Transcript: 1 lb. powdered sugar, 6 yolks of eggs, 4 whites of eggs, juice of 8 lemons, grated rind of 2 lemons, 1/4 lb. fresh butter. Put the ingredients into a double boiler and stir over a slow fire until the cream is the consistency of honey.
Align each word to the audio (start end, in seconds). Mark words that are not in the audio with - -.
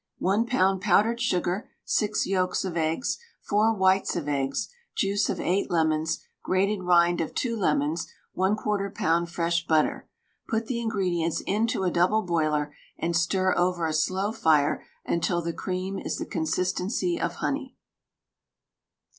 1 0.17 0.47
lb. 0.47 0.81
powdered 0.81 1.21
sugar, 1.21 1.69
6 1.85 2.25
yolks 2.25 2.65
of 2.65 2.75
eggs, 2.75 3.19
4 3.43 3.75
whites 3.75 4.15
of 4.15 4.27
eggs, 4.27 4.67
juice 4.95 5.29
of 5.29 5.39
8 5.39 5.69
lemons, 5.69 6.23
grated 6.43 6.81
rind 6.81 7.21
of 7.21 7.35
2 7.35 7.55
lemons, 7.55 8.07
1/4 8.35 8.91
lb. 8.91 9.29
fresh 9.29 9.67
butter. 9.67 10.09
Put 10.47 10.65
the 10.65 10.81
ingredients 10.81 11.41
into 11.41 11.83
a 11.83 11.91
double 11.91 12.23
boiler 12.23 12.73
and 12.97 13.15
stir 13.15 13.53
over 13.55 13.85
a 13.85 13.93
slow 13.93 14.31
fire 14.31 14.83
until 15.05 15.39
the 15.39 15.53
cream 15.53 15.99
is 15.99 16.17
the 16.17 16.25
consistency 16.25 17.21
of 17.21 17.35
honey. 17.35 17.75